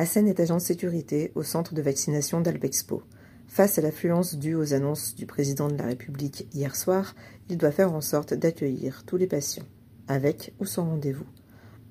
[0.00, 3.02] Hassan est agent de sécurité au centre de vaccination d'Alpexpo.
[3.48, 7.16] Face à l'affluence due aux annonces du président de la République hier soir,
[7.50, 9.64] il doit faire en sorte d'accueillir tous les patients,
[10.06, 11.24] avec ou sans rendez-vous.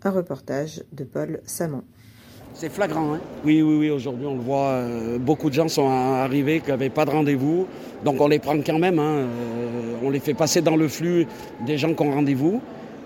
[0.06, 1.84] Un reportage de Paul Saman.
[2.54, 3.20] C'est flagrant, hein?
[3.44, 6.90] Oui, oui, oui, aujourd'hui on le voit, euh, beaucoup de gens sont arrivés qui n'avaient
[6.90, 7.68] pas de rendez-vous,
[8.06, 11.28] donc on les prend quand même, hein, euh, on les fait passer dans le flux
[11.66, 12.62] des gens qui ont rendez-vous.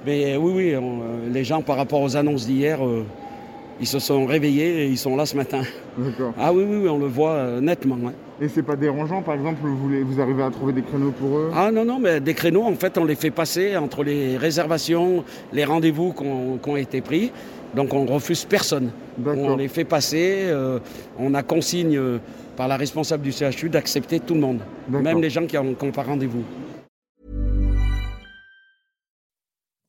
[0.06, 2.82] Mais euh, oui, oui, on, les gens par rapport aux annonces d'hier,
[3.82, 5.64] ils se sont réveillés et ils sont là ce matin.
[5.98, 6.34] D'accord.
[6.40, 7.98] Ah oui, oui, oui, on le voit nettement.
[8.08, 8.14] hein.
[8.40, 11.38] Et c'est pas dérangeant, par exemple, vous, les- vous arrivez à trouver des créneaux pour
[11.38, 11.52] eux?
[11.56, 15.24] Ah non, non, mais des créneaux, en fait, on les fait passer entre les réservations,
[15.52, 16.24] les rendez-vous qui
[16.70, 17.32] ont, été pris.
[17.76, 18.92] Donc on refuse personne.
[19.26, 20.80] On les fait passer, euh,
[21.18, 22.18] on a consigne euh,
[22.58, 26.04] par la responsable du CHU d'accepter tout le monde, même les gens qui n'ont pas
[26.04, 26.44] rendez-vous.